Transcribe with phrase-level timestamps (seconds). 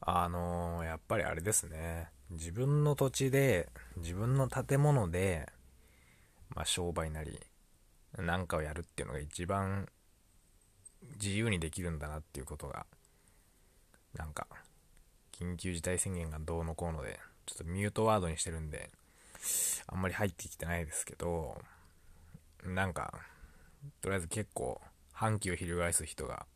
[0.00, 2.08] あのーやっぱりあれですね。
[2.30, 5.48] 自分の土地で、自分の建物で、
[6.54, 7.38] まあ、商売なり、
[8.16, 9.88] なんかをやるっていうのが一番
[11.20, 12.86] 自由にできるんだなっていうことが、
[14.14, 14.46] なんか、
[15.32, 18.90] 緊急事態宣言がどうのこうので、ちょっとミュートワードにしてるんで、
[19.86, 21.60] あんまり入ってきてないですけど、
[22.64, 23.12] なんか、
[24.00, 24.80] とりあえず結構、
[25.12, 26.46] 反旗を翻す人が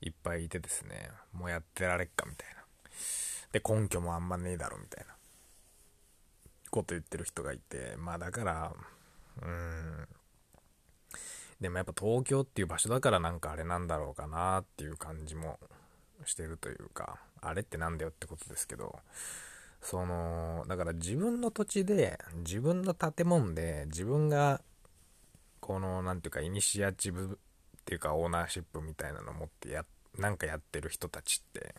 [0.00, 2.59] いっぱいいてですね、もうやってられっかみたいな。
[3.52, 5.14] で、根拠もあんまねえだろみたいな
[6.70, 8.72] こと言ってる人がいて、まあだから、
[9.42, 10.08] うーん。
[11.60, 15.58] でもやっぱ東京っていう場所だからなんかあれなんだろうかなっていう感じも
[16.24, 18.98] してるというか、あれってなんだよってことですけど、
[19.82, 24.62] その、だから自分の土地で、自分の建物で、自分が、
[25.60, 27.38] この、なんていうか、イニシアチブ
[27.80, 29.84] っていうか、オーナーシップみたいなの持ってや、
[30.18, 31.74] なんかやってる人たちって、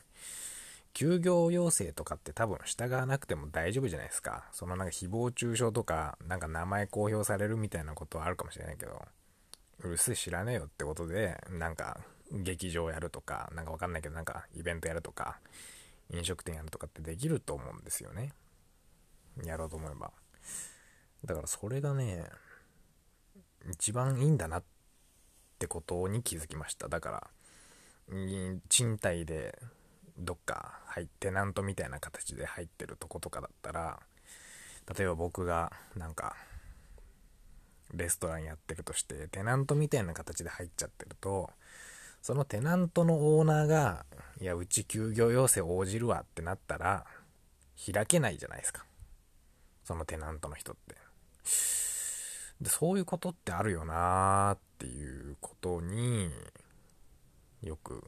[0.94, 4.50] 休業要請とかって多分従わなくても大丈夫じゃないですか。
[4.52, 9.02] そのなんか誹謗中傷とか、なんか名前公表されるみたいなことはあるかもしれないけど、
[9.84, 15.40] うるせえ知らねえよってことで、なんか劇場やるとか、なんかわかんないけどなんかイベントやるとか、
[16.14, 18.34] 飲食店やるとかってできると思うんですよね。
[19.46, 20.12] やろうと思えば。
[21.24, 22.26] だからそれがね、
[23.72, 24.64] 一番いいんだなっ
[25.60, 26.90] てことに気づきました。
[26.90, 27.30] だから、
[28.70, 29.58] 賃貸で
[30.22, 34.00] どっか入ってテナントみたいな形で入ってるとことかだったら
[34.98, 36.36] 例えば僕がなんか
[37.94, 41.50] レストランやってるとしてテナントみたいな形で入っちゃってると
[42.22, 44.06] そのテナントのオーナーが
[44.40, 47.06] いやうち休業要請応じるわってなったら
[47.92, 48.86] 開けないじゃないですか。
[49.84, 50.96] そのテナントの人って。
[52.62, 56.30] でそういうことってあるよなーっていうことに
[57.64, 58.04] よく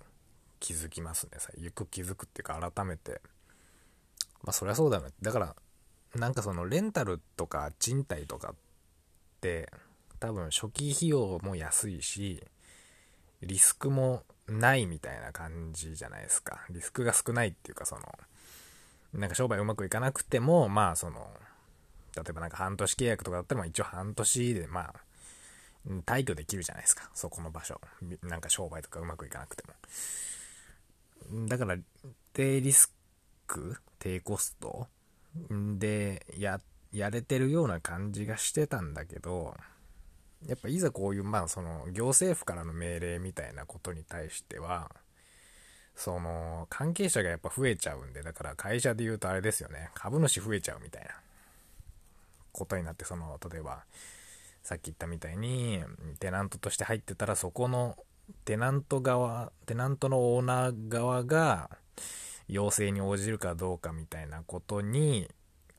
[0.64, 1.32] 気づきますね。
[1.62, 3.20] よく気づくっていうか改めて。
[4.44, 5.10] まあそりゃそうだよね。
[5.22, 5.56] だから、
[6.16, 8.56] なんかそのレンタルとか賃貸とかっ
[9.42, 9.70] て
[10.22, 12.42] 多分初期費用も安いし、
[13.42, 16.62] リスクもないみたいな感じじゃないですか。
[16.70, 18.02] リスクが少ないっていうかその、
[19.14, 21.30] なんか商売うまくいかなくても、まあその、
[22.16, 24.94] 例えばなんか半年契約とかだったら、まあ一応半年でまあ、
[26.06, 27.10] 退去できるじゃないですか。
[27.14, 27.82] そこの場所。
[28.22, 29.74] なんか商売とかうまくいかなくても。
[31.48, 31.78] だから、
[32.34, 32.94] 低リス
[33.48, 34.88] ク、低コスト？
[35.50, 36.62] でや、
[36.92, 39.56] やれてるような感じがしてたんだけど、
[40.46, 44.92] やっぱいざこういう、まあその行政府からの命令みたいなことに対しては、
[45.96, 51.10] その関係者がやっぱ増えちゃうんで、だから会社で言うとあれですよね、株主増えちゃうみたいな。
[52.52, 53.84] ことになって、その、例えば、
[54.62, 55.84] さっき言ったみたいに、
[56.20, 57.98] テナントとして入ってたらそこの
[58.46, 61.70] テナント側、テナントのオーナー側が
[62.48, 65.30] 要請に応じるかどうかみたいなことに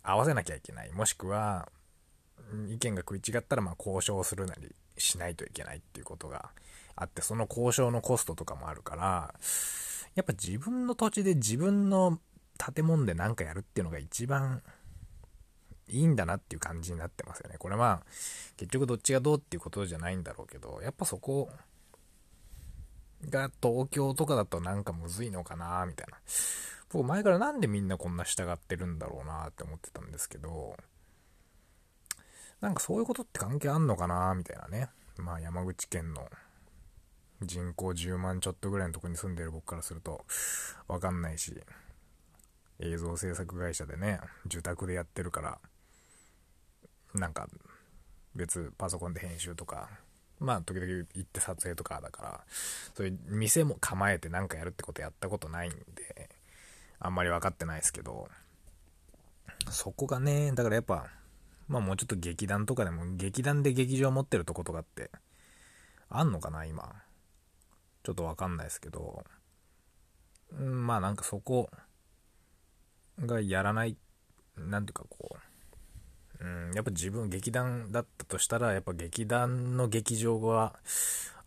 [0.03, 0.93] 合わせなきゃいけない。
[0.93, 1.69] もしくは、
[2.69, 6.51] 意見が食い違ったらま交渉するなりしないといけないっていうことが
[6.97, 9.35] あって、その交渉のコストとかもあるから、
[10.15, 12.19] やっぱ自分の土地で自分の
[12.75, 14.63] 建物で何かやるっていうのが一番
[15.89, 17.57] いいんだなっていう感じになってますよね。
[17.59, 18.07] これまあ、
[18.57, 21.51] 結局どっちがどうっていうことじゃないんだろうけど、やっぱそこ
[23.31, 26.19] が東京とかだとなんかむずいのかなみたいな。
[26.91, 30.77] 僕前からなんでみんなこんな従ってるんだろうなって思ってたんですけど、
[32.61, 34.89] なんかそういうことって関係あんのかなみたいなね。
[35.19, 36.29] まあ山口県の
[37.43, 40.25] 人口10万ちょっとぐらいのとこに住んでる僕からすると
[40.87, 41.61] わかんないし、
[42.79, 45.59] 映像制作会社でね、受託でやってるから、
[47.15, 47.49] なんか
[48.35, 49.89] 別パソコンで編集とか
[50.45, 52.41] まあ、時々行って撮影とかだから、
[52.95, 56.31] そういう店も構えてなんかやるってことやったことないんで、
[57.01, 58.29] あんまり分かってないですけど、
[59.71, 61.09] そこがね、だからやっぱ、
[61.69, 65.11] まあもうちょっと劇団とかでも、劇団で劇場持ってるとことかって、
[66.09, 67.03] あんのかな、今。
[68.03, 69.25] ちょっとわかんないですけど、
[70.53, 71.71] まあなんかそこ
[73.19, 73.97] がやらない、
[74.57, 75.54] なんていうかこう、
[76.41, 80.75] うん、やっぱ自分劇団だったとしたら、やっぱ劇団の劇場が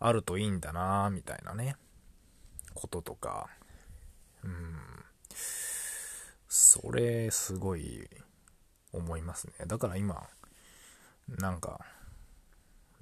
[0.00, 1.76] あるといいんだなみたいなね、
[2.74, 3.48] こととか、
[4.42, 4.76] うん、
[6.48, 8.08] それすごい
[8.92, 9.52] 思いますね。
[9.66, 10.26] だから今、
[11.28, 11.80] なんか、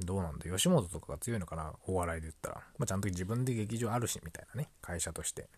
[0.01, 2.57] どうなんだ吉本とかが強いのかなお笑いで言ったら。
[2.79, 4.69] まあ、ちゃんと自分で劇場あるし、みたいなね。
[4.83, 5.49] 会社として。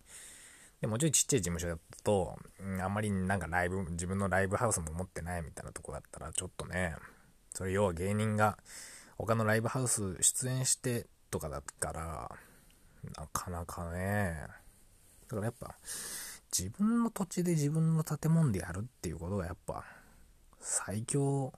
[0.80, 6.94] でもちろんちっちゃい事務所だと、うん、あんまりなんかライブ、自分のライブハウスも持ってないみたいなとこだったら、ちょっとね、
[7.52, 8.58] それ要は芸人が
[9.16, 12.30] 他のライブハウス出演してとかだから、
[13.16, 14.36] なかなかね、
[15.28, 15.75] だからやっぱ、
[16.56, 19.84] 自分の土地で自分の建物でやるっていうことがやっぱ
[20.60, 21.52] 最強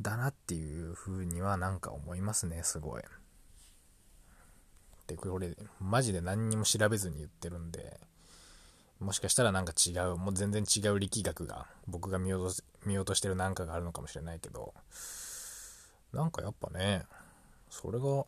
[0.00, 3.02] だなっていう風にはなんか思いますね、すごい。
[5.06, 8.00] で、これ、マジで何にも調べずに言ってるんで、
[9.00, 14.74] もしかしたらなんか違う、もう全然違う力学が、僕が見落と見落としてるなんかがあるのかもしれないけど、
[16.12, 17.04] なんかやっぱね、
[17.68, 18.26] それが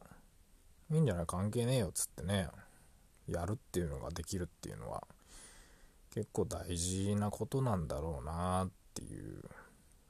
[0.91, 2.49] いいんじゃない関係ねえよっつってね、
[3.29, 5.07] やるっていうのができるっていうのは、
[6.13, 9.43] 結構大事なことなんだろうなっていう。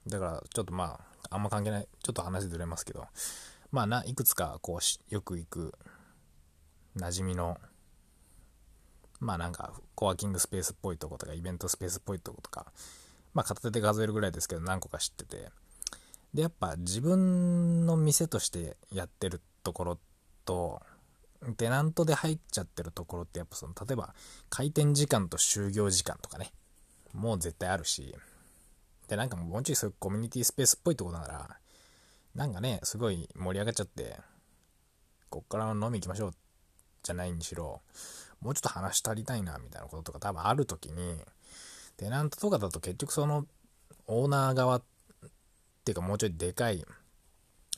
[0.06, 1.00] だから、ちょっとま
[1.30, 3.06] あ、あんま関係ない、ちょっと話ずれますけど、
[3.70, 5.74] まあな、いくつかこうよく行く、
[6.96, 7.58] 馴染みの、
[9.20, 12.66] まあなんか、コワーキングスペースっぽいとことか、イベントスペースっぽいとことか、
[13.32, 15.50] まあ片手で数えるぐらいですけど、何個か知ってて、
[16.32, 19.98] で、やっぱ自分の店としてやってるところ
[20.44, 20.82] と、
[21.56, 24.14] テナントで入っちゃってるところってやっぱその例えば
[24.48, 26.52] 開店時間と就業時間とかね
[27.12, 28.14] もう絶対あるし
[29.08, 31.58] でなんかもうちょいそういうコミュニティスペースっぽいとこなら
[32.34, 34.16] なんかねすごい盛り上がっちゃって
[35.28, 36.34] こっから飲み行きましょう
[37.04, 37.82] じゃないにしろ
[38.40, 41.18] もうちょっと話足りたいなみたいなこととか多分ある時に
[41.96, 43.46] テナントとかだと結局その
[44.06, 44.82] オーナー側っ
[45.84, 46.84] ていうかもうちょいでかい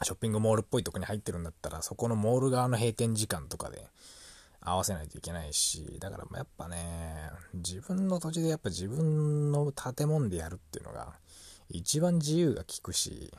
[0.02, 3.88] ショッピングモールっぽいとこに入ってるんだったら、そこのモール側の閉店時間とかで
[4.61, 11.14] 合わせないといけないし、だからやっぱね、自分の土地でやっぱ自分の建物でやるっていうのが、
[11.70, 13.32] 一番自由が利くし、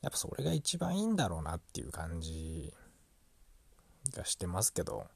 [0.00, 2.72] やっぱそれが一番いいんだろうなっていう感じ
[4.12, 5.06] がしてますけど、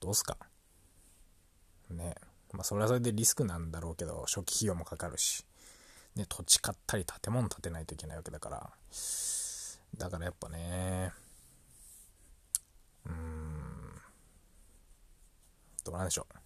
[0.00, 0.36] どうすか？
[1.90, 2.14] ね。
[2.52, 5.44] まあそれはそれでリスクなんだろうけど、初期費用もかかるし。
[6.14, 8.70] ね、土地買ったり建物建てないといけないわけだから、
[9.96, 11.10] だからやっぱね、
[13.06, 13.94] うーん、
[15.84, 16.41] どうなんでしょう？